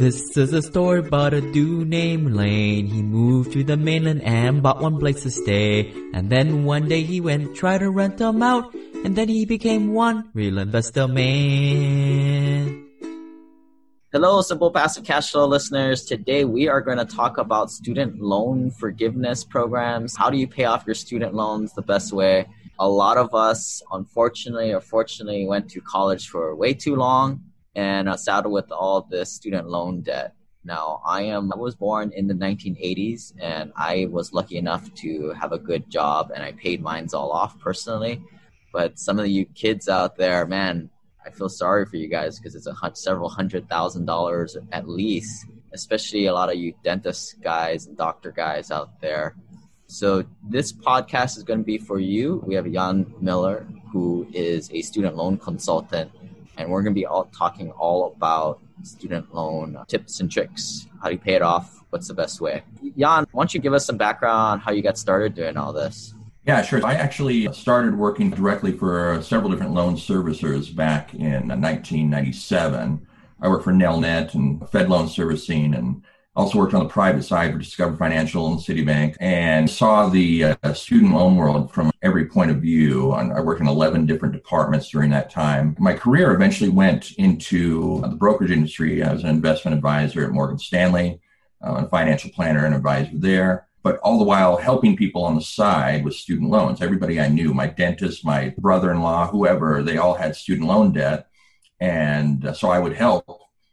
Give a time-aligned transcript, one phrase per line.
[0.00, 2.86] This is a story about a dude named Lane.
[2.86, 5.92] He moved to the mainland and bought one place to stay.
[6.14, 8.72] And then one day he went try to rent them out.
[9.04, 12.82] And then he became one real investor man.
[14.10, 16.06] Hello, Simple Passive Cash Flow listeners.
[16.06, 20.16] Today we are going to talk about student loan forgiveness programs.
[20.16, 22.48] How do you pay off your student loans the best way?
[22.78, 28.08] A lot of us, unfortunately or fortunately, went to college for way too long and
[28.08, 30.34] uh, saddled with all this student loan debt.
[30.64, 35.32] Now, I am I was born in the 1980s and I was lucky enough to
[35.40, 38.22] have a good job and I paid mines all off personally.
[38.72, 40.90] But some of you kids out there, man,
[41.24, 44.88] I feel sorry for you guys because it's a hun- several hundred thousand dollars at
[44.88, 49.36] least, especially a lot of you dentist guys and doctor guys out there.
[49.86, 52.44] So this podcast is going to be for you.
[52.46, 56.12] We have Jan Miller, who is a student loan consultant
[56.60, 60.86] and we're going to be all talking all about student loan tips and tricks.
[61.02, 61.82] How do you pay it off?
[61.90, 62.62] What's the best way?
[62.96, 65.72] Jan, why don't you give us some background on how you got started doing all
[65.72, 66.14] this?
[66.46, 66.84] Yeah, sure.
[66.84, 73.06] I actually started working directly for several different loan servicers back in 1997.
[73.42, 76.02] I worked for Nelnet and Fed Loan Servicing and
[76.36, 80.72] also worked on the private side for Discover Financial and Citibank and saw the uh,
[80.72, 83.10] student loan world from every point of view.
[83.12, 85.76] I worked in 11 different departments during that time.
[85.78, 91.20] My career eventually went into the brokerage industry as an investment advisor at Morgan Stanley,
[91.64, 93.66] uh, a financial planner and advisor there.
[93.82, 96.82] But all the while helping people on the side with student loans.
[96.82, 100.92] Everybody I knew, my dentist, my brother in law, whoever, they all had student loan
[100.92, 101.28] debt.
[101.80, 103.26] And uh, so I would help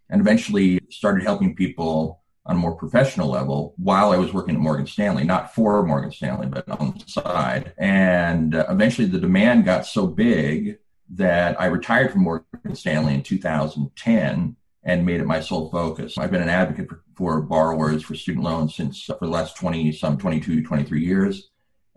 [0.10, 4.62] and eventually started helping people on a more professional level while I was working at
[4.62, 7.74] Morgan Stanley, not for Morgan Stanley, but on the side.
[7.78, 13.24] And uh, eventually the demand got so big that I retired from Morgan Stanley in
[13.24, 16.18] 2010 and made it my sole focus.
[16.18, 19.58] I've been an advocate for, for borrowers for student loans since uh, for the last
[19.58, 21.50] 20, some 22, 23 years.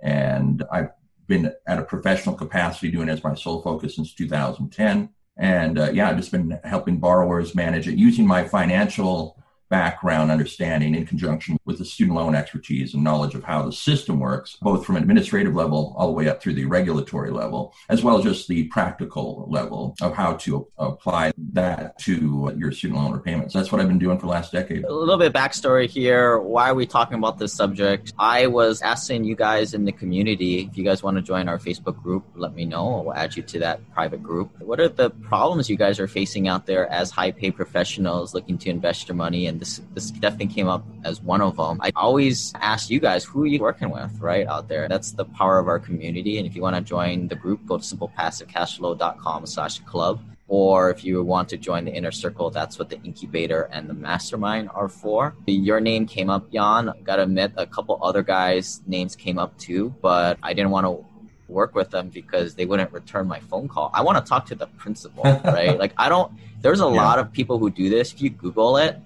[0.03, 0.91] And I've
[1.29, 5.11] been at a professional capacity doing it as my sole focus since 2010.
[5.37, 10.95] And uh, yeah, I've just been helping borrowers manage it using my financial background understanding
[10.95, 14.85] in conjunction with the student loan expertise and knowledge of how the system works, both
[14.85, 18.25] from an administrative level all the way up through the regulatory level, as well as
[18.25, 23.55] just the practical level of how to apply that to your student loan repayments.
[23.55, 24.85] That's what I've been doing for the last decade.
[24.85, 26.39] A little bit of backstory here.
[26.39, 28.13] Why are we talking about this subject?
[28.19, 31.59] I was asking you guys in the community if you guys want to join our
[31.59, 33.03] Facebook group, let me know.
[33.07, 34.51] We'll add you to that private group.
[34.61, 38.59] What are the problems you guys are facing out there as high paid professionals looking
[38.59, 41.79] to invest your money and this this definitely came up as one of them.
[41.81, 44.89] I always ask you guys who are you working with, right out there.
[44.89, 46.39] That's the power of our community.
[46.39, 50.21] And if you want to join the group, go to simplepassivecashflow.com slash club.
[50.49, 53.95] Or if you want to join the inner circle, that's what the incubator and the
[53.95, 55.37] mastermind are for.
[55.47, 56.93] Your name came up, Jan.
[57.05, 61.05] Gotta admit, a couple other guys' names came up too, but I didn't want to
[61.51, 63.91] work with them because they wouldn't return my phone call.
[63.93, 65.79] I want to talk to the principal, right?
[65.79, 66.33] like I don't.
[66.63, 66.91] There's a yeah.
[66.91, 68.13] lot of people who do this.
[68.13, 68.99] If you Google it,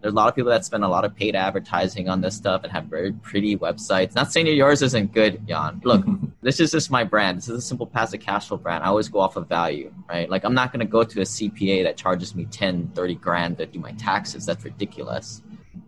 [0.00, 2.62] there's a lot of people that spend a lot of paid advertising on this stuff
[2.62, 4.14] and have very pretty websites.
[4.14, 5.80] Not saying yours isn't good, Jan.
[5.84, 6.04] Look,
[6.42, 7.38] this is just my brand.
[7.38, 8.84] This is a simple passive cash flow brand.
[8.84, 10.28] I always go off of value, right?
[10.30, 13.58] Like I'm not going to go to a CPA that charges me 10, 30 grand
[13.58, 14.46] to do my taxes.
[14.46, 15.42] That's ridiculous.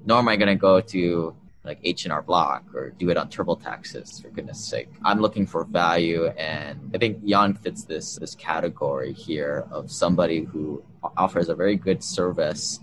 [0.04, 1.34] Nor am I going to go to
[1.65, 4.88] like H&R Block or do it on TurboTaxes for goodness sake.
[5.04, 10.44] I'm looking for value and I think Jan fits this this category here of somebody
[10.44, 10.82] who
[11.19, 12.81] offers a very good service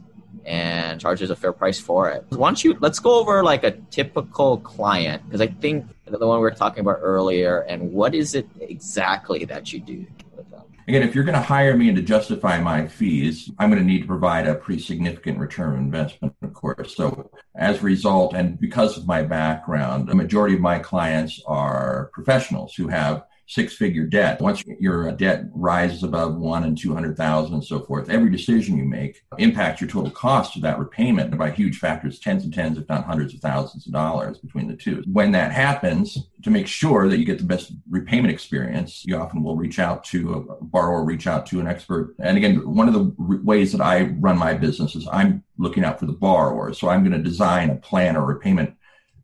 [0.48, 2.26] and charges a fair price for it.
[2.30, 6.38] Why don't you let's go over like a typical client because I think the one
[6.38, 10.06] we were talking about earlier and what is it exactly that you do
[10.36, 10.64] with them?
[10.88, 13.86] Again, if you're going to hire me and to justify my fees, I'm going to
[13.86, 16.96] need to provide a pretty significant return on investment, of course.
[16.96, 22.10] So as a result, and because of my background, the majority of my clients are
[22.14, 24.42] professionals who have six figure debt.
[24.42, 28.86] Once your uh, debt rises above one and 200,000 and so forth, every decision you
[28.86, 32.88] make impacts your total cost of that repayment by huge factors, tens and tens, if
[32.90, 35.02] not hundreds of thousands of dollars between the two.
[35.12, 39.44] When that happens, to make sure that you get the best repayment experience, you often
[39.44, 42.16] will reach out to a borrower, reach out to an expert.
[42.20, 46.00] And again, one of the ways that I run my business is I'm looking out
[46.00, 46.74] for the borrower.
[46.74, 48.76] So I'm going to design a plan or repayment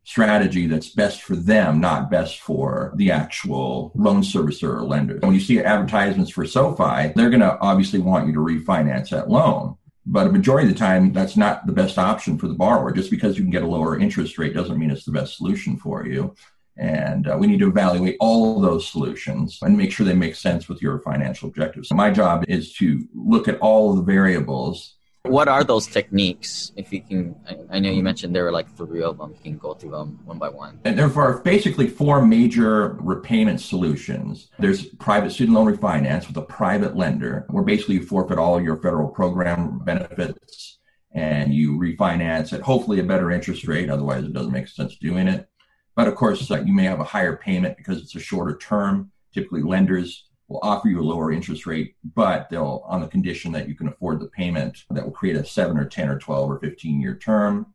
[0.04, 5.18] strategy that's best for them, not best for the actual loan servicer or lender.
[5.20, 9.30] When you see advertisements for SoFi, they're going to obviously want you to refinance that
[9.30, 9.76] loan.
[10.06, 12.92] But a majority of the time, that's not the best option for the borrower.
[12.92, 15.78] Just because you can get a lower interest rate doesn't mean it's the best solution
[15.78, 16.34] for you.
[16.76, 20.34] And uh, we need to evaluate all of those solutions and make sure they make
[20.34, 21.88] sense with your financial objectives.
[21.88, 26.70] So my job is to look at all of the variables What are those techniques?
[26.76, 29.30] If you can, I, I know you mentioned there were like three of them.
[29.30, 30.80] You can go through them one by one.
[30.84, 34.50] And there are basically four major repayment solutions.
[34.58, 38.76] There's private student loan refinance with a private lender, where basically you forfeit all your
[38.76, 40.78] federal program benefits
[41.12, 43.88] and you refinance at hopefully a better interest rate.
[43.88, 45.48] Otherwise, it doesn't make sense doing it.
[45.96, 49.10] But of course, uh, you may have a higher payment because it's a shorter term.
[49.32, 53.68] Typically, lenders will offer you a lower interest rate, but they'll on the condition that
[53.68, 56.58] you can afford the payment that will create a seven or 10 or 12 or
[56.58, 57.66] 15 year term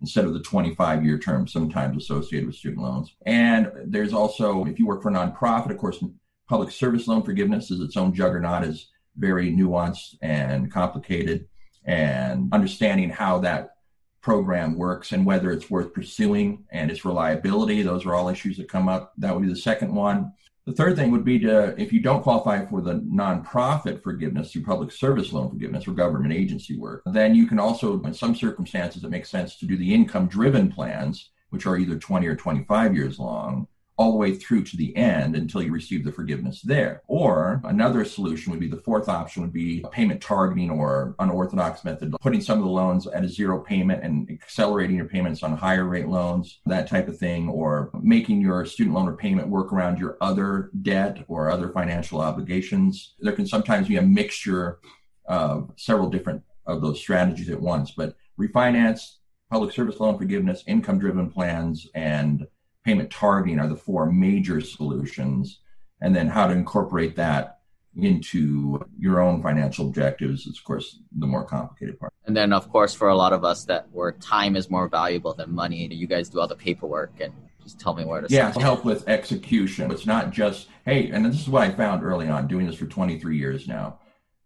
[0.00, 3.14] instead of the 25 year term sometimes associated with student loans.
[3.24, 6.02] And there's also, if you work for a nonprofit, of course,
[6.48, 11.46] public service loan forgiveness is its own juggernaut, is very nuanced and complicated.
[11.84, 13.76] And understanding how that
[14.20, 18.68] program works and whether it's worth pursuing and its reliability, those are all issues that
[18.68, 19.12] come up.
[19.18, 20.32] That would be the second one.
[20.66, 24.64] The third thing would be to, if you don't qualify for the nonprofit forgiveness through
[24.64, 29.04] public service loan forgiveness or government agency work, then you can also, in some circumstances,
[29.04, 32.96] it makes sense to do the income driven plans, which are either 20 or 25
[32.96, 33.68] years long,
[33.98, 37.02] all the way through to the end until you receive the forgiveness there.
[37.06, 42.14] Or another solution would be the fourth option would be payment targeting or unorthodox method,
[42.20, 45.84] putting some of the loans at a zero payment and accelerating your payments on higher
[45.84, 50.18] rate loans, that type of thing, or making your student loan repayment work around your
[50.20, 53.14] other debt or other financial obligations.
[53.20, 54.78] There can sometimes be a mixture
[55.26, 59.16] of several different of those strategies at once, but refinance,
[59.50, 62.46] public service loan forgiveness, income driven plans, and
[62.86, 65.60] payment targeting are the four major solutions.
[66.00, 67.58] And then how to incorporate that
[67.96, 72.12] into your own financial objectives is, of course, the more complicated part.
[72.26, 75.34] And then, of course, for a lot of us that where time is more valuable
[75.34, 78.52] than money, you guys do all the paperwork and just tell me where to yeah,
[78.58, 79.90] help with execution.
[79.90, 82.86] It's not just, hey, and this is what I found early on doing this for
[82.86, 83.98] 23 years now.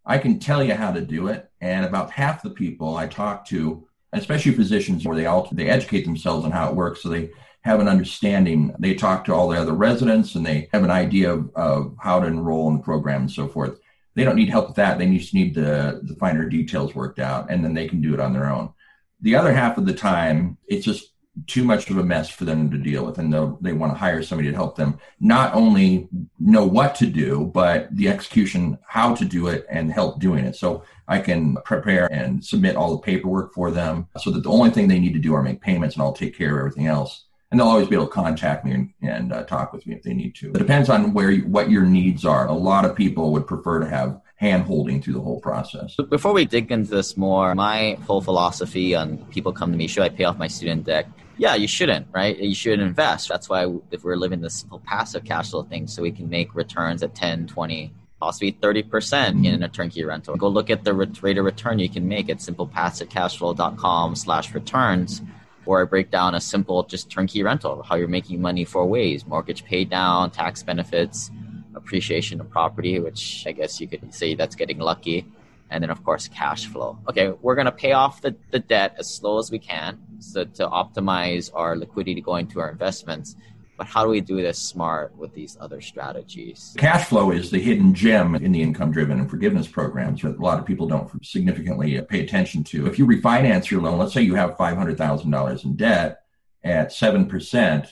[0.06, 1.50] I can tell you how to do it.
[1.60, 6.04] And about half the people I talk to, especially physicians where they all they educate
[6.04, 7.02] themselves on how it works.
[7.02, 7.30] So they
[7.62, 8.74] have an understanding.
[8.78, 12.20] They talk to all the other residents and they have an idea of, of how
[12.20, 13.78] to enroll in the program and so forth.
[14.14, 14.98] They don't need help with that.
[14.98, 18.20] They just need the, the finer details worked out and then they can do it
[18.20, 18.72] on their own.
[19.20, 21.10] The other half of the time, it's just
[21.46, 24.22] too much of a mess for them to deal with and they want to hire
[24.22, 26.08] somebody to help them not only
[26.38, 30.56] know what to do but the execution how to do it and help doing it
[30.56, 34.70] so i can prepare and submit all the paperwork for them so that the only
[34.70, 37.26] thing they need to do are make payments and i'll take care of everything else
[37.50, 40.02] and they'll always be able to contact me and, and uh, talk with me if
[40.02, 40.50] they need to.
[40.50, 42.46] It depends on where you, what your needs are.
[42.46, 45.96] A lot of people would prefer to have hand holding through the whole process.
[46.08, 50.02] Before we dig into this more, my whole philosophy on people come to me, should
[50.02, 51.08] I pay off my student debt?
[51.36, 52.38] Yeah, you shouldn't, right?
[52.38, 53.28] You should invest.
[53.28, 56.54] That's why if we're living this simple passive cash flow thing, so we can make
[56.54, 59.44] returns at 10, 20, possibly 30% mm-hmm.
[59.46, 60.36] in a turnkey rental.
[60.36, 65.22] Go look at the rate of return you can make at simplepassivecashflow.com slash returns
[65.70, 69.24] where I break down a simple just turnkey rental, how you're making money four ways
[69.24, 71.30] mortgage paid down, tax benefits,
[71.76, 75.24] appreciation of property, which I guess you could say that's getting lucky,
[75.70, 76.98] and then of course cash flow.
[77.08, 80.66] Okay, we're gonna pay off the, the debt as slow as we can so to
[80.66, 83.36] optimize our liquidity going to our investments.
[83.80, 86.74] But how do we do this smart with these other strategies?
[86.76, 90.42] Cash flow is the hidden gem in the income driven and forgiveness programs that a
[90.42, 92.86] lot of people don't significantly pay attention to.
[92.86, 96.20] If you refinance your loan, let's say you have $500,000 in debt
[96.62, 97.90] at 7%,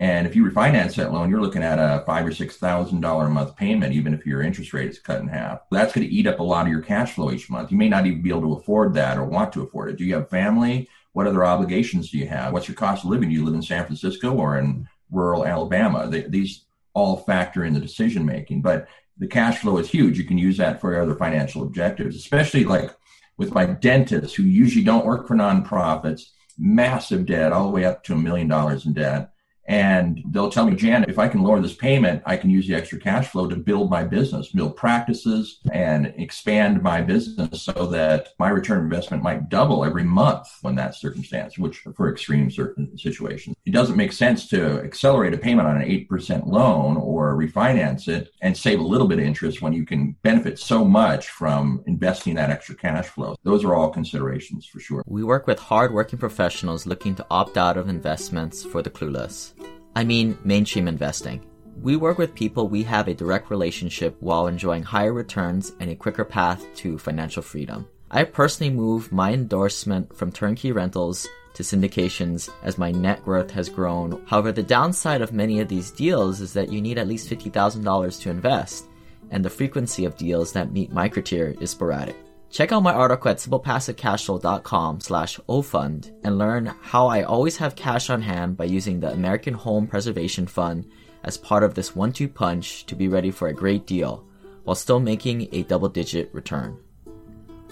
[0.00, 3.26] and if you refinance that loan, you're looking at a five or six thousand dollar
[3.26, 5.60] a month payment, even if your interest rate is cut in half.
[5.70, 7.70] That's going to eat up a lot of your cash flow each month.
[7.70, 9.96] You may not even be able to afford that or want to afford it.
[9.96, 10.88] Do you have family?
[11.12, 12.54] What other obligations do you have?
[12.54, 13.28] What's your cost of living?
[13.30, 16.08] Do you live in San Francisco or in rural Alabama.
[16.08, 20.18] They, these all factor in the decision making, but the cash flow is huge.
[20.18, 22.94] You can use that for other financial objectives, especially like
[23.36, 28.02] with my dentists who usually don't work for nonprofits, massive debt, all the way up
[28.04, 29.30] to a million dollars in debt.
[29.68, 32.74] And they'll tell me, Janet, if I can lower this payment, I can use the
[32.74, 38.28] extra cash flow to build my business, build practices, and expand my business so that
[38.38, 43.56] my return investment might double every month when that circumstance, which for extreme certain situations.
[43.64, 48.32] It doesn't make sense to accelerate a payment on an 8% loan or refinance it
[48.42, 52.34] and save a little bit of interest when you can benefit so much from investing
[52.34, 53.36] that extra cash flow.
[53.42, 55.02] Those are all considerations for sure.
[55.06, 59.55] We work with hardworking professionals looking to opt out of investments for the clueless.
[59.96, 61.40] I mean mainstream investing.
[61.80, 65.96] We work with people we have a direct relationship while enjoying higher returns and a
[65.96, 67.88] quicker path to financial freedom.
[68.10, 73.70] I personally moved my endorsement from turnkey rentals to syndications as my net worth has
[73.70, 74.22] grown.
[74.26, 78.20] However, the downside of many of these deals is that you need at least $50,000
[78.20, 78.84] to invest,
[79.30, 82.16] and the frequency of deals that meet my criteria is sporadic.
[82.56, 88.08] Check out my article at simplepassivecashflow.com slash ofund and learn how I always have cash
[88.08, 90.86] on hand by using the American Home Preservation Fund
[91.22, 94.24] as part of this one-two punch to be ready for a great deal
[94.64, 96.78] while still making a double-digit return.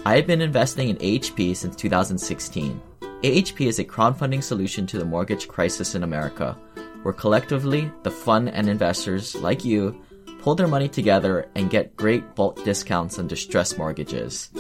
[0.05, 2.79] I have been investing in AHP since 2016.
[3.01, 6.59] AHP is a crowdfunding solution to the mortgage crisis in America,
[7.05, 9.99] where collectively the fund and investors like you
[10.41, 14.51] pull their money together and get great bulk discounts on distressed mortgages.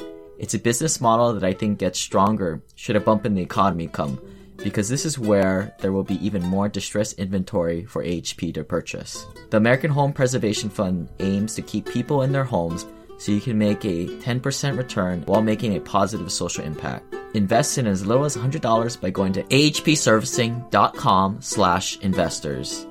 [0.45, 3.87] It's a business model that I think gets stronger should a bump in the economy
[3.87, 4.21] come,
[4.59, 9.25] because this is where there will be even more distressed inventory for AHP to purchase.
[9.49, 12.85] The American Home Preservation Fund aims to keep people in their homes
[13.17, 17.15] so you can make a 10% return while making a positive social impact.
[17.33, 22.87] Invest in as little as $100 by going to ahpservicing.com slash investors.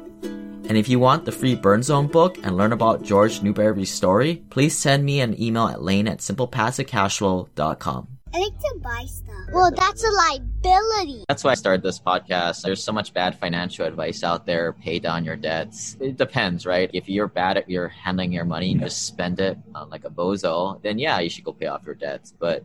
[0.67, 4.43] And if you want the free Burn Zone book and learn about George Newberry's story,
[4.49, 8.07] please send me an email at lane at simplepassivecashflow.com.
[8.33, 9.35] I like to buy stuff.
[9.51, 11.25] Well, that's a liability.
[11.27, 12.63] That's why I started this podcast.
[12.63, 14.73] There's so much bad financial advice out there.
[14.73, 15.97] Pay down your debts.
[15.99, 16.89] It depends, right?
[16.93, 20.09] If you're bad at your handling your money and just spend it on like a
[20.09, 22.33] bozo, then yeah, you should go pay off your debts.
[22.39, 22.63] But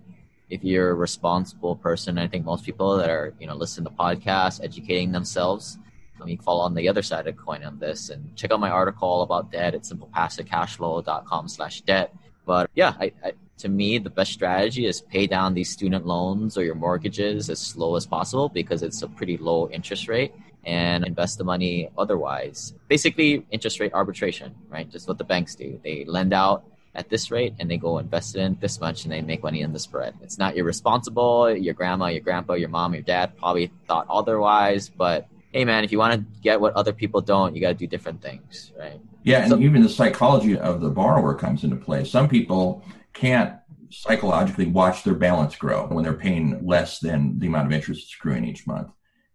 [0.49, 3.91] if you're a responsible person, I think most people that are, you know, listening to
[3.91, 5.77] podcasts, educating themselves,
[6.19, 8.61] let me fall on the other side of the coin on this and check out
[8.61, 12.15] my article about debt at simplepassivecashflow.com slash debt.
[12.45, 16.57] But yeah, I, I, to me, the best strategy is pay down these student loans
[16.57, 20.33] or your mortgages as slow as possible because it's a pretty low interest rate
[20.65, 22.75] and invest the money otherwise.
[22.89, 24.91] Basically, interest rate arbitration, right?
[24.91, 25.81] Just what the banks do.
[25.83, 29.21] They lend out at this rate and they go invest in this much and they
[29.21, 30.15] make money in the spread.
[30.23, 31.55] It's not irresponsible.
[31.57, 35.93] Your grandma, your grandpa, your mom, your dad probably thought otherwise, but hey man, if
[35.93, 39.01] you want to get what other people don't, you got to do different things, right?
[39.23, 42.05] Yeah, and so, even the psychology of the borrower comes into play.
[42.05, 43.55] Some people can't
[43.91, 48.15] psychologically watch their balance grow when they're paying less than the amount of interest it's
[48.15, 48.89] accruing each month.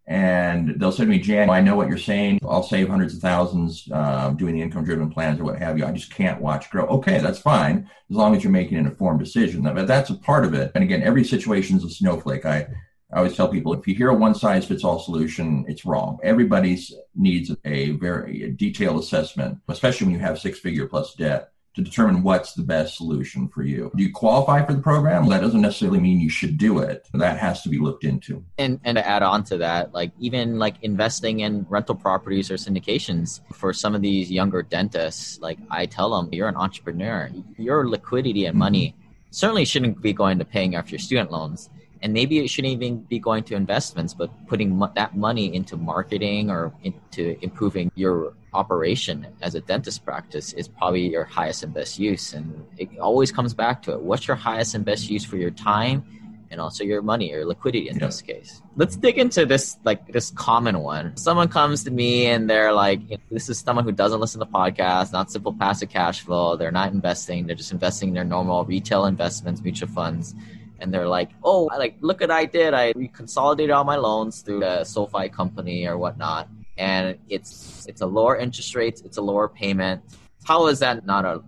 [0.06, 2.38] And they'll say to me, Jan, I know what you're saying.
[2.46, 5.86] I'll save hundreds of thousands uh, doing the income driven plans or what have you.
[5.86, 6.86] I just can't watch grow.
[6.86, 9.62] Okay, that's fine as long as you're making an informed decision.
[9.62, 10.72] But that's a part of it.
[10.74, 12.44] And again, every situation is a snowflake.
[12.44, 12.66] I
[13.14, 16.18] I always tell people if you hear a one size fits all solution, it's wrong.
[16.24, 21.82] Everybody's needs a very detailed assessment, especially when you have six figure plus debt to
[21.82, 23.92] determine what's the best solution for you.
[23.94, 25.28] Do you qualify for the program?
[25.28, 27.08] That doesn't necessarily mean you should do it.
[27.14, 28.44] That has to be looked into.
[28.58, 32.54] And and to add on to that, like even like investing in rental properties or
[32.54, 37.30] syndications for some of these younger dentists, like I tell them, you're an entrepreneur.
[37.58, 39.08] Your liquidity and money mm-hmm.
[39.30, 41.70] certainly shouldn't be going to paying off your student loans
[42.04, 45.74] and maybe it shouldn't even be going to investments but putting mo- that money into
[45.74, 51.72] marketing or into improving your operation as a dentist practice is probably your highest and
[51.72, 52.34] best use.
[52.34, 54.02] And it always comes back to it.
[54.02, 56.04] What's your highest and best use for your time
[56.50, 58.60] and also your money or liquidity in this case?
[58.76, 61.16] Let's dig into this like this common one.
[61.16, 65.10] Someone comes to me and they're like this is someone who doesn't listen to podcasts
[65.10, 66.54] not simple passive cash flow.
[66.54, 67.46] They're not investing.
[67.46, 70.34] They're just investing in their normal retail investments mutual funds
[70.80, 72.74] and they're like, "Oh, like look what I did!
[72.74, 78.06] I consolidated all my loans through the SoFi company or whatnot, and it's it's a
[78.06, 80.02] lower interest rate, it's a lower payment.
[80.44, 81.42] How is that not a,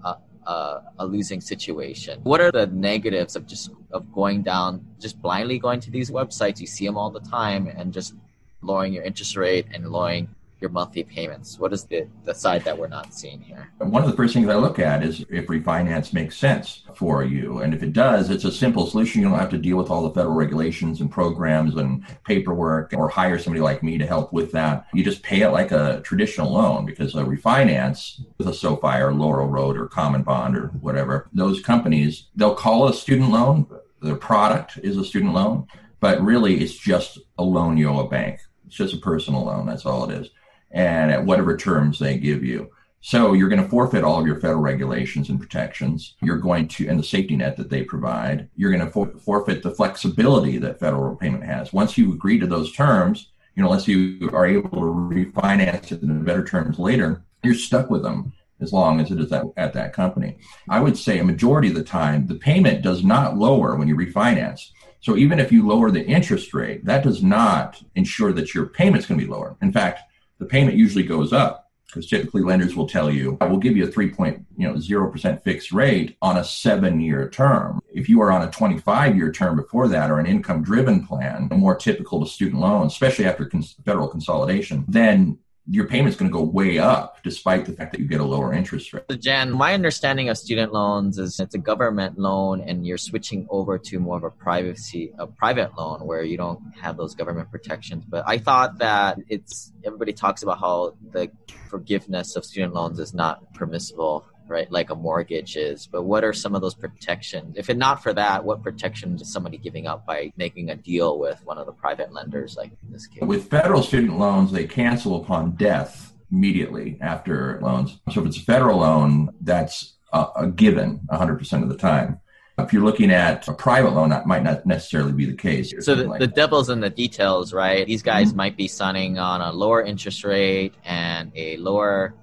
[0.47, 2.21] a, a losing situation?
[2.23, 6.61] What are the negatives of just of going down, just blindly going to these websites?
[6.61, 8.15] You see them all the time, and just
[8.63, 10.29] lowering your interest rate and lowering
[10.61, 11.59] your monthly payments?
[11.59, 13.71] What is the, the side that we're not seeing here?
[13.79, 17.59] One of the first things I look at is if refinance makes sense for you.
[17.59, 19.21] And if it does, it's a simple solution.
[19.21, 23.09] You don't have to deal with all the federal regulations and programs and paperwork or
[23.09, 24.87] hire somebody like me to help with that.
[24.95, 29.13] You just pay it like a traditional loan because a refinance with a SoFi or
[29.13, 33.67] Laurel Road or CommonBond or whatever, those companies, they'll call a student loan.
[34.01, 35.67] Their product is a student loan,
[36.01, 38.41] but really it's just a loan you owe a bank.
[38.67, 39.67] It's just a personal loan.
[39.67, 40.31] That's all it is
[40.71, 42.71] and at whatever terms they give you.
[43.01, 46.17] So you're going to forfeit all of your federal regulations and protections.
[46.23, 49.63] You're going to, and the safety net that they provide, you're going to for, forfeit
[49.63, 51.73] the flexibility that federal payment has.
[51.73, 56.03] Once you agree to those terms, you know, unless you are able to refinance it
[56.03, 59.73] in better terms later, you're stuck with them as long as it is at, at
[59.75, 60.37] that company.
[60.69, 63.95] I would say a majority of the time, the payment does not lower when you
[63.95, 64.71] refinance.
[65.01, 69.07] So even if you lower the interest rate, that does not ensure that your payment's
[69.07, 69.57] going to be lower.
[69.63, 70.01] In fact,
[70.39, 73.85] the payment usually goes up because typically lenders will tell you, I will give you
[73.85, 77.81] a 3.0 you know, 0% fixed rate on a seven year term.
[77.93, 81.49] If you are on a 25 year term before that or an income driven plan,
[81.53, 85.39] more typical to student loans, especially after cons- federal consolidation, then
[85.69, 88.53] your payment's going to go way up despite the fact that you get a lower
[88.53, 89.05] interest rate.
[89.11, 93.47] So Jan, my understanding of student loans is it's a government loan and you're switching
[93.51, 97.51] over to more of a privacy a private loan where you don't have those government
[97.51, 98.05] protections.
[98.07, 101.31] But I thought that it's everybody talks about how the
[101.69, 104.71] forgiveness of student loans is not permissible right?
[104.71, 105.87] Like a mortgage is.
[105.87, 107.57] But what are some of those protections?
[107.57, 111.19] If it not for that, what protections is somebody giving up by making a deal
[111.19, 113.23] with one of the private lenders, like in this case?
[113.23, 117.99] With federal student loans, they cancel upon death immediately after loans.
[118.13, 122.21] So if it's a federal loan, that's a, a given 100% of the time.
[122.59, 125.75] If you're looking at a private loan, that might not necessarily be the case.
[125.81, 127.87] So the, like the devil's in the details, right?
[127.87, 128.37] These guys mm-hmm.
[128.39, 132.15] might be signing on a lower interest rate and a lower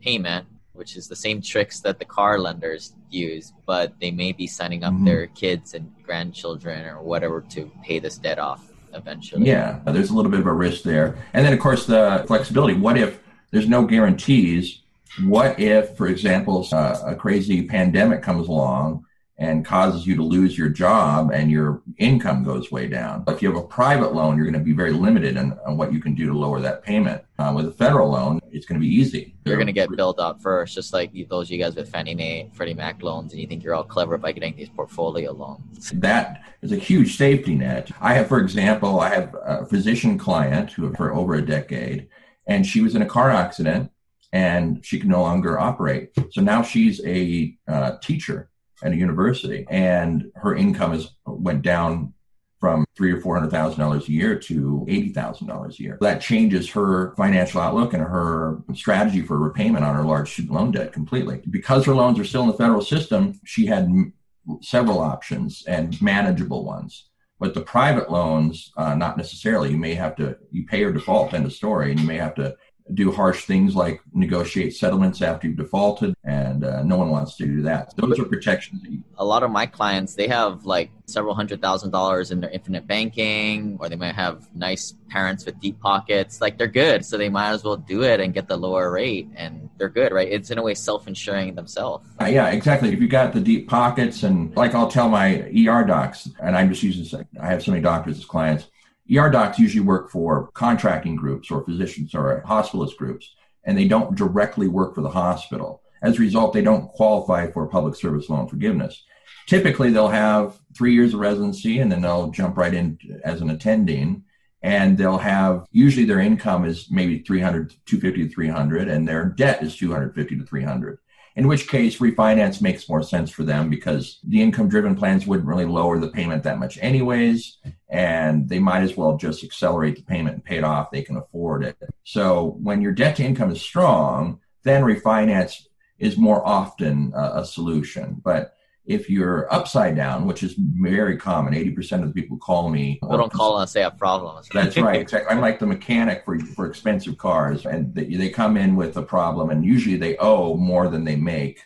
[0.00, 4.46] payment which is the same tricks that the car lenders use, but they may be
[4.46, 5.04] signing up mm-hmm.
[5.04, 9.46] their kids and grandchildren or whatever to pay this debt off eventually.
[9.46, 11.18] Yeah, there's a little bit of a risk there.
[11.32, 12.74] And then, of course, the flexibility.
[12.74, 14.80] What if there's no guarantees?
[15.24, 19.04] What if, for example, uh, a crazy pandemic comes along
[19.42, 23.24] and causes you to lose your job and your income goes way down.
[23.26, 25.92] If you have a private loan, you're going to be very limited on, on what
[25.92, 27.24] you can do to lower that payment.
[27.40, 29.34] Uh, with a federal loan, it's going to be easy.
[29.44, 32.50] You're going to get built up first, just like those you guys with Fannie Mae,
[32.54, 35.90] Freddie Mac loans, and you think you're all clever by getting these portfolio loans.
[35.90, 37.90] That is a huge safety net.
[38.00, 42.06] I have, for example, I have a physician client who for over a decade,
[42.46, 43.90] and she was in a car accident
[44.32, 46.10] and she can no longer operate.
[46.30, 48.48] So now she's a uh, teacher
[48.82, 52.12] at a university, and her income has went down
[52.60, 55.98] from three or four hundred thousand dollars a year to eighty thousand dollars a year.
[56.00, 60.70] That changes her financial outlook and her strategy for repayment on her large student loan
[60.70, 61.42] debt completely.
[61.50, 64.12] Because her loans are still in the federal system, she had m-
[64.60, 67.08] several options and manageable ones.
[67.40, 69.70] But the private loans, uh, not necessarily.
[69.72, 72.36] You may have to you pay or default end of story, and you may have
[72.36, 72.54] to
[72.94, 77.46] do harsh things like negotiate settlements after you've defaulted, and uh, no one wants to
[77.46, 77.94] do that.
[77.96, 78.82] Those are protections.
[79.16, 82.86] A lot of my clients, they have like several hundred thousand dollars in their infinite
[82.86, 86.40] banking, or they might have nice parents with deep pockets.
[86.40, 89.28] Like they're good, so they might as well do it and get the lower rate,
[89.36, 90.28] and they're good, right?
[90.28, 92.08] It's in a way self-insuring themselves.
[92.20, 92.92] Uh, yeah, exactly.
[92.92, 96.68] If you got the deep pockets, and like I'll tell my ER docs, and I'm
[96.68, 98.66] just using, I have so many doctors as clients
[99.10, 103.34] ER docs usually work for contracting groups or physicians or hospitalist groups,
[103.64, 105.82] and they don't directly work for the hospital.
[106.02, 109.04] As a result, they don't qualify for public service loan forgiveness.
[109.46, 113.50] Typically, they'll have three years of residency and then they'll jump right in as an
[113.50, 114.24] attending.
[114.64, 119.60] And they'll have usually their income is maybe 300, 250 to 300, and their debt
[119.62, 120.98] is 250 to 300
[121.36, 125.48] in which case refinance makes more sense for them because the income driven plans wouldn't
[125.48, 130.02] really lower the payment that much anyways and they might as well just accelerate the
[130.02, 130.90] payment and pay it off.
[130.90, 131.76] They can afford it.
[132.04, 135.66] So when your debt to income is strong then refinance
[135.98, 138.20] is more often a, a solution.
[138.22, 142.94] But if you're upside down, which is very common, 80% of the people call me.
[142.94, 144.48] People don't call unless they have problems.
[144.52, 145.00] That's right.
[145.02, 145.30] Exactly.
[145.34, 149.02] I'm like the mechanic for, for expensive cars, and they, they come in with a
[149.02, 151.60] problem, and usually they owe more than they make.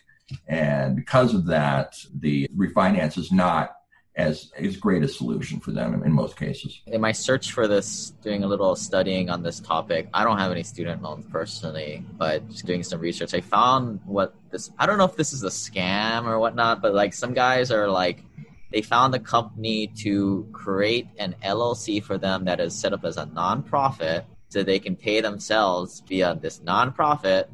[0.47, 3.76] And because of that, the refinance is not
[4.17, 6.81] as as great a solution for them in, in, most cases.
[6.87, 10.51] In my search for this, doing a little studying on this topic, I don't have
[10.51, 14.71] any student loans personally, but just doing some research, I found what this.
[14.79, 17.87] I don't know if this is a scam or whatnot, but like some guys are
[17.87, 18.23] like.
[18.69, 23.15] They found a company to create an LLC for them that is set up as
[23.15, 27.45] a nonprofit so they can pay themselves via this nonprofit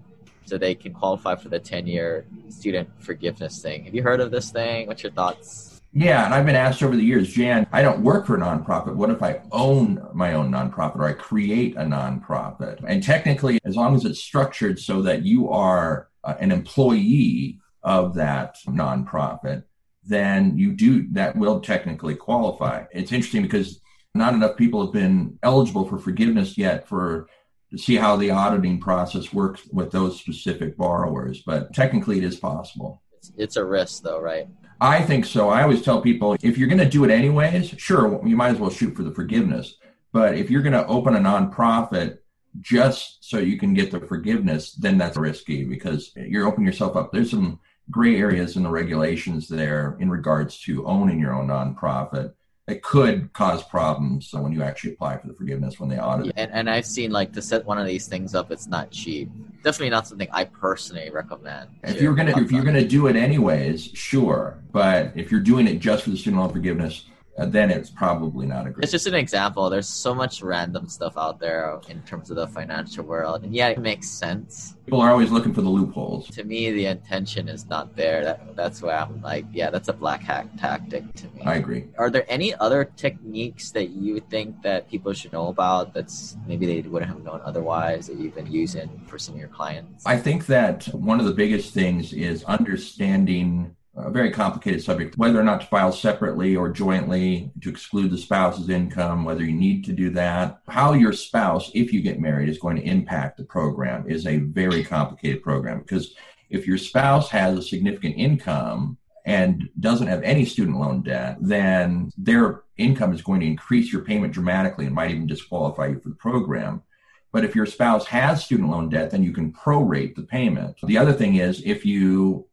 [0.45, 3.84] so they can qualify for the 10 year student forgiveness thing.
[3.84, 4.88] Have you heard of this thing?
[4.88, 5.72] What's your thoughts?
[5.95, 8.95] Yeah, and I've been asked over the years, Jan, I don't work for a nonprofit.
[8.95, 12.84] What if I own my own nonprofit or I create a nonprofit?
[12.88, 18.15] And technically, as long as it's structured so that you are uh, an employee of
[18.15, 19.63] that nonprofit,
[20.03, 22.86] then you do that will technically qualify.
[22.91, 23.79] It's interesting because
[24.15, 27.27] not enough people have been eligible for forgiveness yet for
[27.69, 32.36] to see how the auditing process works with those specific borrowers, but technically it is
[32.36, 33.01] possible.
[33.17, 34.47] It's, it's a risk though, right?
[34.83, 35.47] I think so.
[35.47, 38.59] I always tell people if you're going to do it anyways, sure, you might as
[38.59, 39.77] well shoot for the forgiveness.
[40.11, 42.17] But if you're going to open a nonprofit
[42.59, 47.13] just so you can get the forgiveness, then that's risky because you're opening yourself up.
[47.13, 52.33] There's some gray areas in the regulations there in regards to owning your own nonprofit
[52.67, 56.28] it could cause problems so when you actually apply for the forgiveness when they audit.
[56.28, 58.89] Yeah, and, and I've seen like to set one of these things up, it's not
[58.89, 59.30] cheap.
[59.63, 61.69] Definitely not something I personally recommend.
[61.84, 64.60] If you're gonna if you're gonna do it anyways, sure.
[64.71, 67.06] But if you're doing it just for the student loan forgiveness,
[67.37, 68.83] Uh, then it's probably not a great.
[68.83, 69.69] It's just an example.
[69.69, 73.69] There's so much random stuff out there in terms of the financial world, and yeah,
[73.69, 74.75] it makes sense.
[74.85, 76.27] People are always looking for the loopholes.
[76.27, 78.23] To me, the intention is not there.
[78.23, 81.41] That, that's why I'm like, yeah, that's a black hack tactic to me.
[81.43, 81.85] I agree.
[81.97, 86.67] Are there any other techniques that you think that people should know about that's maybe
[86.67, 90.05] they wouldn't have known otherwise that you've been using for some of your clients?
[90.05, 95.39] I think that one of the biggest things is understanding a very complicated subject whether
[95.39, 99.86] or not to file separately or jointly to exclude the spouse's income whether you need
[99.86, 103.43] to do that how your spouse if you get married is going to impact the
[103.43, 106.15] program is a very complicated program because
[106.49, 112.12] if your spouse has a significant income and doesn't have any student loan debt, then
[112.17, 116.10] their income is going to increase your payment dramatically and might even disqualify you for
[116.10, 116.84] the program.
[117.32, 120.77] But if your spouse has student loan debt, then you can prorate the payment.
[120.84, 122.45] The other thing is if you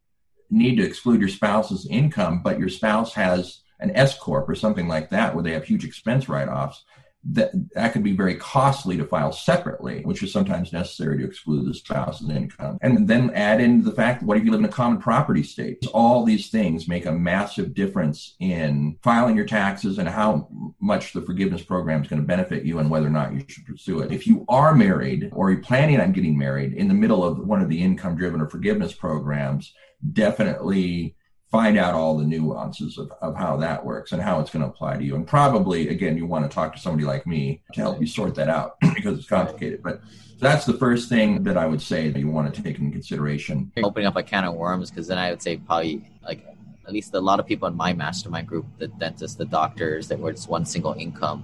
[0.51, 4.87] need to exclude your spouse's income, but your spouse has an S corp or something
[4.87, 6.83] like that where they have huge expense write-offs,
[7.23, 11.67] that that could be very costly to file separately, which is sometimes necessary to exclude
[11.67, 12.79] the spouse's income.
[12.81, 15.85] And then add in the fact what if you live in a common property state?
[15.93, 21.21] All these things make a massive difference in filing your taxes and how much the
[21.21, 24.11] forgiveness program is going to benefit you and whether or not you should pursue it.
[24.11, 27.61] If you are married or you're planning on getting married in the middle of one
[27.61, 29.73] of the income driven or forgiveness programs,
[30.13, 31.15] definitely
[31.51, 34.69] find out all the nuances of, of how that works and how it's going to
[34.69, 35.15] apply to you.
[35.15, 38.35] And probably, again, you want to talk to somebody like me to help you sort
[38.35, 39.83] that out because it's complicated.
[39.83, 40.01] But
[40.39, 43.71] that's the first thing that I would say that you want to take into consideration.
[43.83, 46.45] Opening up a can of worms, because then I would say probably like
[46.87, 50.17] at least a lot of people in my mastermind group, the dentists, the doctors, that
[50.17, 51.43] were just one single income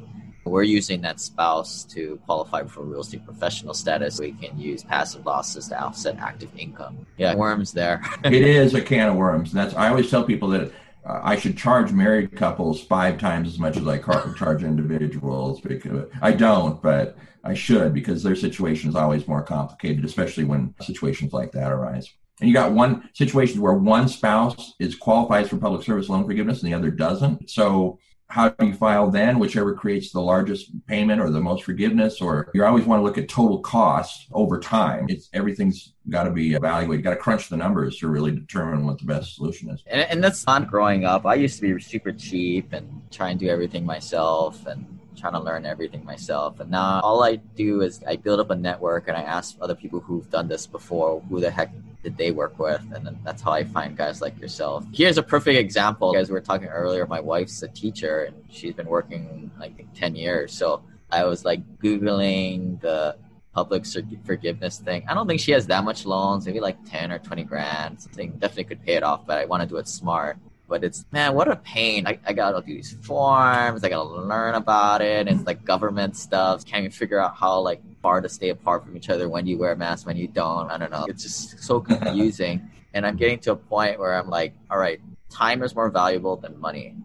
[0.49, 4.19] we're using that spouse to qualify for real estate professional status.
[4.19, 7.05] We can use passive losses to offset active income.
[7.17, 8.01] Yeah, worms there.
[8.23, 9.51] it is a can of worms.
[9.51, 10.71] That's I always tell people that
[11.05, 15.61] uh, I should charge married couples five times as much as I charge individuals.
[15.61, 20.75] Because I don't, but I should because their situation is always more complicated, especially when
[20.81, 22.11] situations like that arise.
[22.39, 26.61] And you got one situation where one spouse is qualifies for public service loan forgiveness
[26.61, 27.49] and the other doesn't.
[27.49, 32.21] So how do you file then whichever creates the largest payment or the most forgiveness
[32.21, 35.05] or you always want to look at total cost over time.
[35.09, 38.99] It's everything's got to be evaluated got to crunch the numbers to really determine what
[38.99, 39.83] the best solution is.
[39.87, 41.25] And, and that's not growing up.
[41.25, 45.39] I used to be super cheap and try and do everything myself and trying to
[45.39, 46.59] learn everything myself.
[46.59, 49.75] And now all I do is I build up a network and I ask other
[49.75, 51.71] people who've done this before, who the heck
[52.07, 52.81] did they work with?
[52.95, 54.85] And then that's how I find guys like yourself.
[54.93, 56.13] Here's a perfect example.
[56.13, 60.15] You we were talking earlier, my wife's a teacher and she's been working like 10
[60.15, 60.53] years.
[60.53, 63.17] So I was like Googling the
[63.53, 63.85] public
[64.23, 65.03] forgiveness thing.
[65.09, 67.99] I don't think she has that much loans, maybe like 10 or 20 grand.
[67.99, 70.37] Something definitely could pay it off, but I want to do it smart
[70.69, 72.05] but it's man, what a pain.
[72.05, 76.17] I, I gotta do these forms, I gotta learn about it, and it's like government
[76.17, 76.65] stuff.
[76.65, 79.57] Can't even figure out how like far to stay apart from each other when you
[79.57, 80.69] wear a mask, when you don't.
[80.69, 81.05] I don't know.
[81.07, 82.69] It's just so confusing.
[82.93, 86.35] and I'm getting to a point where I'm like, all right, time is more valuable
[86.37, 86.95] than money.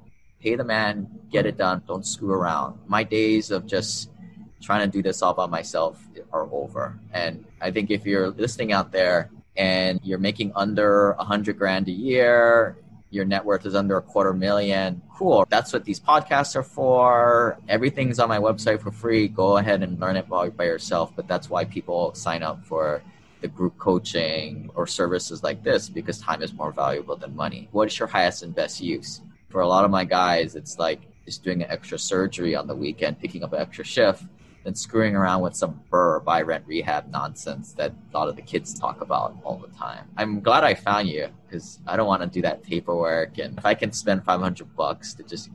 [0.40, 2.78] Pay the man, get it done, don't screw around.
[2.86, 4.10] My days of just
[4.60, 6.02] trying to do this all by myself
[6.32, 6.98] are over.
[7.12, 11.88] And I think if you're listening out there and you're making under a hundred grand
[11.88, 12.76] a year,
[13.10, 15.02] your net worth is under a quarter million.
[15.22, 15.46] Cool.
[15.48, 17.56] That's what these podcasts are for.
[17.68, 19.28] Everything's on my website for free.
[19.28, 21.12] Go ahead and learn it by, by yourself.
[21.14, 23.04] But that's why people sign up for
[23.40, 27.68] the group coaching or services like this because time is more valuable than money.
[27.70, 29.20] What is your highest and best use?
[29.48, 32.74] For a lot of my guys, it's like just doing an extra surgery on the
[32.74, 34.24] weekend, picking up an extra shift
[34.64, 38.42] than screwing around with some BRRRR buy rent rehab nonsense that a lot of the
[38.42, 40.08] kids talk about all the time.
[40.16, 43.38] I'm glad I found you because I don't want to do that paperwork.
[43.38, 45.50] And if I can spend 500 bucks to just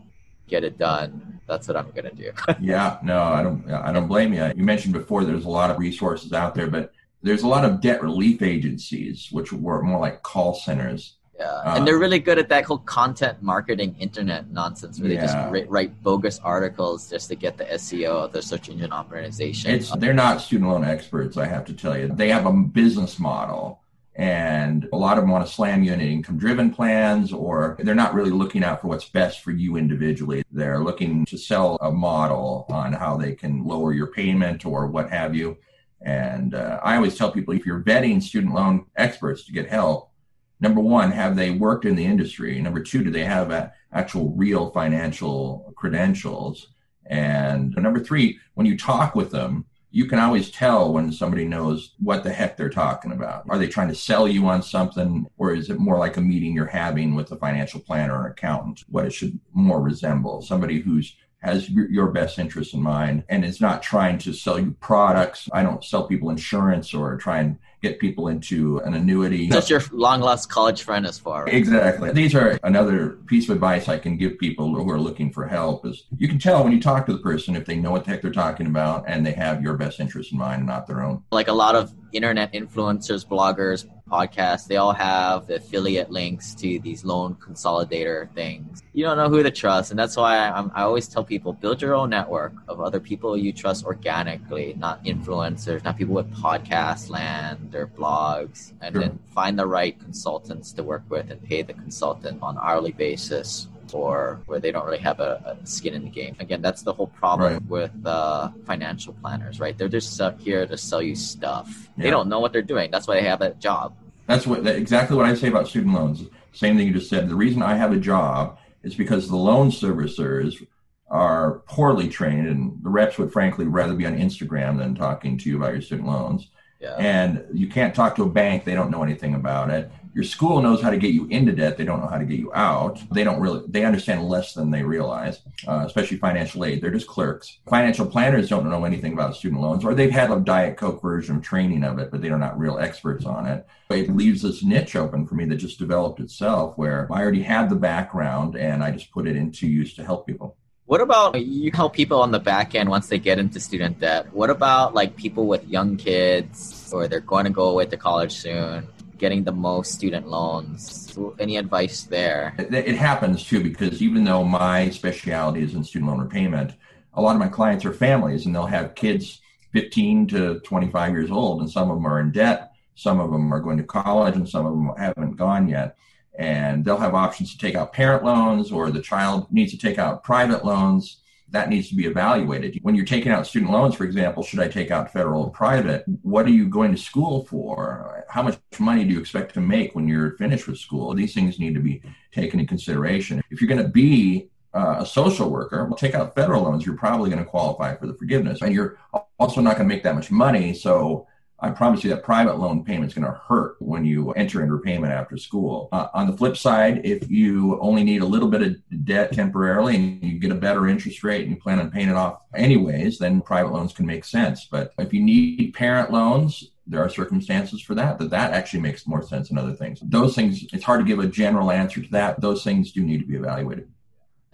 [0.47, 2.31] get it done, that's what I'm going to do.
[2.59, 4.45] yeah, no, I don't, I don't blame you.
[4.55, 6.91] You mentioned before there's a lot of resources out there, but
[7.23, 11.75] there's a lot of debt relief agencies, which were more like call centers yeah, uh,
[11.75, 15.21] and they're really good at that whole content marketing internet nonsense where yeah.
[15.21, 18.89] they just write, write, bogus articles just to get the SEO, of the search engine
[18.89, 19.69] optimization.
[19.69, 22.07] It's they're not student loan experts, I have to tell you.
[22.07, 23.81] They have a business model,
[24.15, 27.93] and a lot of them want to slam you into income driven plans, or they're
[27.93, 30.43] not really looking out for what's best for you individually.
[30.51, 35.11] They're looking to sell a model on how they can lower your payment or what
[35.11, 35.57] have you.
[36.01, 40.11] And uh, I always tell people if you're vetting student loan experts to get help
[40.59, 42.59] number one, have they worked in the industry?
[42.61, 46.67] Number two, do they have a, actual real financial credentials?
[47.05, 51.93] And number three, when you talk with them, you can always tell when somebody knows
[51.99, 53.45] what the heck they're talking about.
[53.49, 56.53] Are they trying to sell you on something, or is it more like a meeting
[56.53, 58.83] you're having with a financial planner or an accountant?
[58.89, 63.61] What it should more resemble somebody who's has your best interest in mind and is
[63.61, 65.47] not trying to sell you products.
[65.53, 69.47] I don't sell people insurance or try and get people into an annuity.
[69.47, 71.45] That's your long lost college friend as far.
[71.45, 71.53] Right?
[71.53, 72.11] Exactly.
[72.11, 75.85] These are another piece of advice I can give people who are looking for help
[75.85, 78.11] is you can tell when you talk to the person if they know what the
[78.11, 81.03] heck they're talking about and they have your best interest in mind and not their
[81.03, 81.23] own.
[81.31, 87.03] Like a lot of internet influencers, bloggers, podcasts, they all have affiliate links to these
[87.03, 88.81] loan consolidator things.
[88.93, 89.91] You don't know who to trust.
[89.91, 93.37] And that's why I, I always tell people build your own network of other people
[93.37, 99.01] you trust organically, not influencers, not people with podcast land or blogs, and sure.
[99.01, 103.67] then find the right consultants to work with and pay the consultant on hourly basis
[103.93, 106.35] or where they don't really have a, a, skin in the game.
[106.39, 107.65] Again, that's the whole problem right.
[107.67, 109.77] with uh, financial planners, right?
[109.77, 111.89] They're just up here to sell you stuff.
[111.97, 112.03] Yeah.
[112.03, 112.91] They don't know what they're doing.
[112.91, 113.95] That's why they have a job.
[114.27, 116.23] That's what exactly what I say about student loans.
[116.51, 117.29] Same thing you just said.
[117.29, 120.65] The reason I have a job is because the loan servicers
[121.09, 125.49] are poorly trained, and the reps would frankly rather be on Instagram than talking to
[125.49, 126.49] you about your student loans.
[126.79, 126.95] Yeah.
[126.97, 129.89] And you can't talk to a bank; they don't know anything about it.
[130.17, 132.39] Your school knows how to get you into debt; they don't know how to get
[132.39, 132.99] you out.
[133.11, 136.81] They don't really; they understand less than they realize, uh, especially financial aid.
[136.81, 137.59] They're just clerks.
[137.69, 141.35] Financial planners don't know anything about student loans, or they've had a diet coke version
[141.35, 143.67] of training of it, but they are not real experts on it.
[143.89, 147.43] But It leaves this niche open for me that just developed itself, where I already
[147.43, 150.57] had the background and I just put it into use to help people.
[150.87, 154.33] What about you help people on the back end once they get into student debt?
[154.33, 158.31] What about like people with young kids or they're going to go away to college
[158.31, 161.17] soon, getting the most student loans?
[161.39, 162.55] Any advice there?
[162.57, 166.73] It, it happens too because even though my specialty is in student loan repayment,
[167.13, 169.41] a lot of my clients are families and they'll have kids
[169.73, 173.53] 15 to 25 years old and some of them are in debt, some of them
[173.53, 175.97] are going to college and some of them haven't gone yet
[176.37, 179.97] and they'll have options to take out parent loans or the child needs to take
[179.97, 181.17] out private loans
[181.49, 184.67] that needs to be evaluated when you're taking out student loans for example should i
[184.67, 189.03] take out federal or private what are you going to school for how much money
[189.03, 192.01] do you expect to make when you're finished with school these things need to be
[192.31, 196.35] taken into consideration if you're going to be uh, a social worker, well, take out
[196.35, 198.61] federal loans, you're probably going to qualify for the forgiveness.
[198.61, 198.99] And you're
[199.39, 200.73] also not going to make that much money.
[200.73, 201.25] So
[201.59, 204.73] I promise you that private loan payment is going to hurt when you enter into
[204.73, 205.89] repayment after school.
[205.91, 209.95] Uh, on the flip side, if you only need a little bit of debt temporarily
[209.95, 213.17] and you get a better interest rate and you plan on paying it off anyways,
[213.17, 214.65] then private loans can make sense.
[214.65, 219.07] But if you need parent loans, there are circumstances for that, that that actually makes
[219.07, 219.99] more sense than other things.
[220.03, 222.39] Those things, it's hard to give a general answer to that.
[222.39, 223.89] Those things do need to be evaluated.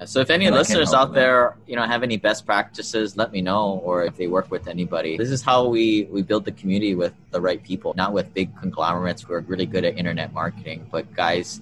[0.06, 3.82] So if any listeners out there, you know, have any best practices, let me know.
[3.84, 7.14] Or if they work with anybody, this is how we we build the community with
[7.32, 11.14] the right people, not with big conglomerates who are really good at internet marketing, but
[11.14, 11.62] guys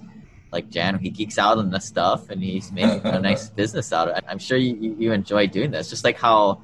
[0.52, 4.08] like Jan, he geeks out on this stuff and he's making a nice business out
[4.08, 4.24] of it.
[4.28, 6.60] I'm sure you, you enjoy doing this, just like how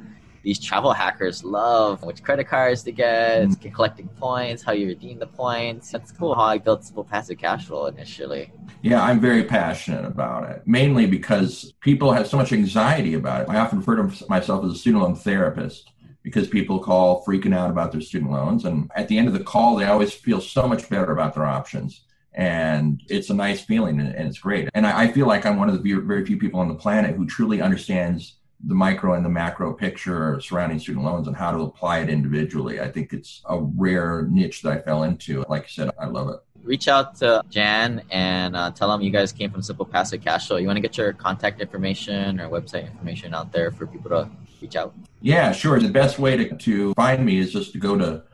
[0.49, 3.75] these travel hackers love which credit cards to get, mm.
[3.75, 5.91] collecting points, how you redeem the points.
[5.91, 8.51] That's cool how I built Simple Passive Cash Flow initially.
[8.81, 13.51] Yeah, I'm very passionate about it, mainly because people have so much anxiety about it.
[13.51, 15.91] I often refer to myself as a student loan therapist
[16.23, 18.65] because people call freaking out about their student loans.
[18.65, 21.45] And at the end of the call, they always feel so much better about their
[21.45, 22.07] options.
[22.33, 24.71] And it's a nice feeling and, it's great.
[24.73, 27.17] And I, I feel like I'm one of the very few people on the planet
[27.17, 31.61] who truly understands the micro and the macro picture surrounding student loans and how to
[31.61, 32.81] apply it individually.
[32.81, 35.45] I think it's a rare niche that I fell into.
[35.49, 36.37] Like you said, I love it.
[36.65, 40.49] Reach out to Jan and uh, tell them you guys came from Simple Passive Cash
[40.49, 40.57] Flow.
[40.57, 44.29] You want to get your contact information or website information out there for people to
[44.61, 44.93] reach out?
[45.21, 45.79] Yeah, sure.
[45.79, 48.25] The best way to, to find me is just to go to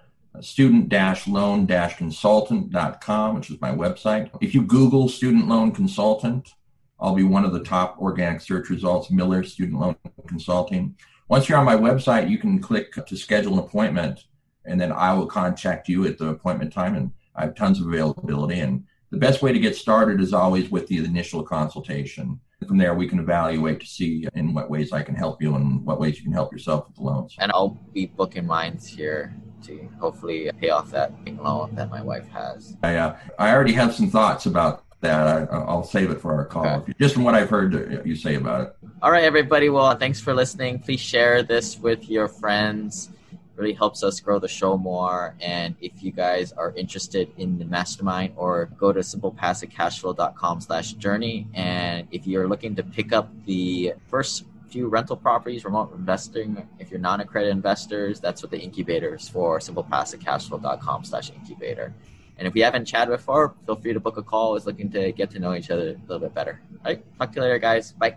[0.40, 4.30] student-loan-consultant.com, which is my website.
[4.40, 6.54] If you Google student loan consultant,
[7.00, 10.96] I'll be one of the top organic search results, Miller Student Loan Consulting.
[11.28, 14.24] Once you're on my website, you can click to schedule an appointment,
[14.64, 16.94] and then I will contact you at the appointment time.
[16.94, 18.60] And I have tons of availability.
[18.60, 22.40] And the best way to get started is always with the initial consultation.
[22.66, 25.84] From there, we can evaluate to see in what ways I can help you and
[25.84, 27.36] what ways you can help yourself with the loans.
[27.38, 32.28] And I'll be booking mines here to hopefully pay off that loan that my wife
[32.28, 32.76] has.
[32.82, 35.52] I, uh, I already have some thoughts about that.
[35.52, 36.66] I, will save it for our call.
[36.66, 36.92] Okay.
[36.98, 38.76] Just from what I've heard uh, you say about it.
[39.00, 39.70] All right, everybody.
[39.70, 40.80] Well, thanks for listening.
[40.80, 43.10] Please share this with your friends.
[43.32, 45.34] It really helps us grow the show more.
[45.40, 51.46] And if you guys are interested in the mastermind, or go to simplepassivecashflow.com slash journey.
[51.54, 56.66] And if you're looking to pick up the first few rental properties, remote investing.
[56.80, 61.94] If you're non-accredited investors, that's what the incubator is for, simplepassivecashflow.com slash incubator.
[62.38, 64.56] And if we haven't chatted before, feel free to book a call.
[64.56, 66.60] Is looking to get to know each other a little bit better.
[66.84, 67.18] All right.
[67.18, 67.92] Talk to you later, guys.
[67.92, 68.16] Bye.